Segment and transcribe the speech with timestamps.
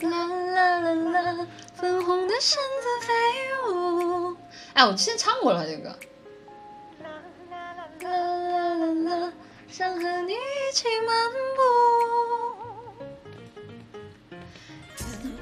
[0.00, 0.92] 啦啦啦
[1.22, 3.12] 啦，粉红的身子飞
[3.72, 4.36] 舞。
[4.74, 5.88] 哎，我之前唱过了这个。
[7.00, 7.08] 啦
[7.50, 7.74] 啦
[8.74, 8.86] 啦
[9.26, 9.32] 啦，
[9.68, 11.60] 想和你一起漫步。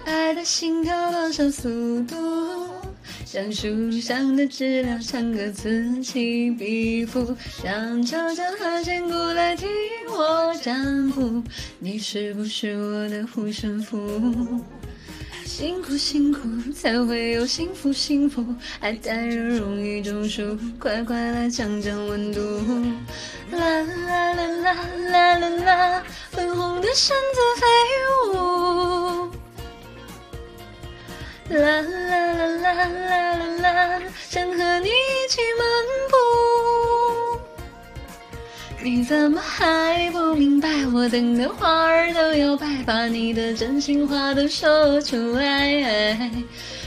[0.04, 2.14] 爱的心跳多少速度？
[3.24, 9.66] 像树上的知了唱歌此起彼伏，让悄悄和弦鼓来替
[10.66, 11.44] 占卜。
[11.78, 14.60] 你是不是我的护身符？
[15.44, 16.40] 辛苦辛苦
[16.72, 18.44] 才会有幸福幸福，
[18.80, 22.40] 爱太热容易中暑，快快来降降温度。
[23.52, 24.74] 啦啦啦啦
[25.12, 26.02] 啦啦啦，
[26.32, 27.64] 粉红的身子飞
[28.32, 29.30] 舞。
[31.50, 34.90] 啦啦啦啦啦啦啦，想和你一
[35.30, 35.62] 起漫
[38.86, 40.68] 你怎么还不明白？
[40.94, 46.30] 我等的花儿都要败，把你的真心话都说出来。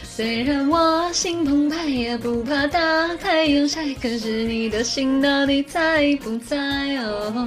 [0.05, 6.55] 虽然我心澎湃，也不怕大太阳晒，可是你的心到底在不在
[7.03, 7.45] 哦？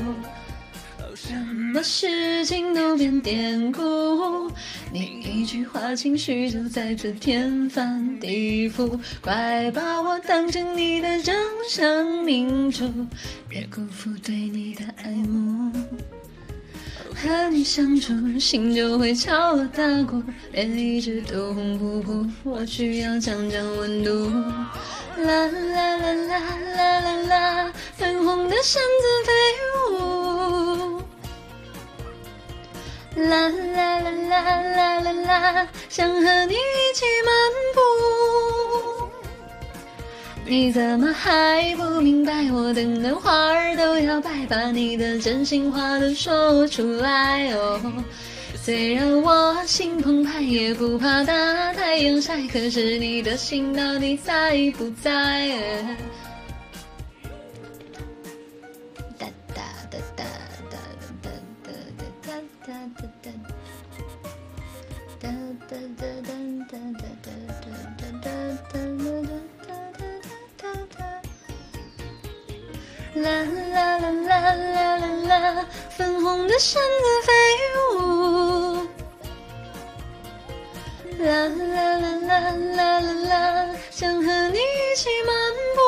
[1.14, 1.34] 什
[1.72, 4.50] 么事情都变典故，
[4.92, 11.34] 你一句话情绪就在这天翻地覆，快把我当成你的掌
[11.69, 12.91] 上明珠，
[13.48, 15.70] 别辜负对你的爱慕。
[17.14, 24.28] 和你相处，心就会敲锣打鼓，脸一直都红扑扑，我需要降降温度。
[25.19, 26.38] 啦啦啦啦
[26.74, 29.32] 啦啦啦，粉红的身子飞
[33.16, 35.12] 啦啦啦啦啦啦
[35.52, 37.32] 啦，想和你一起漫
[37.74, 37.80] 步。
[40.44, 42.50] 你怎么还不明白？
[42.52, 47.80] 我等的花儿都要败，把你的真心话都说出来哦。
[48.56, 55.58] 虽然我心澎湃，也不怕大太阳晒，可是你的心到底在不在？
[73.15, 73.28] 啦
[73.72, 77.32] 啦啦啦啦啦啦，粉红的身子飞
[77.77, 77.78] 舞。
[81.19, 85.31] 啦啦啦啦啦啦啦，想和你一起漫
[85.77, 85.81] 步。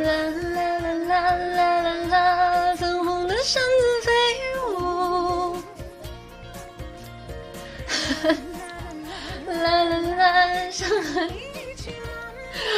[0.00, 0.06] 啦
[0.54, 3.62] 啦啦啦啦啦啦，粉红的身
[9.46, 11.51] 啦啦啦，伤痕。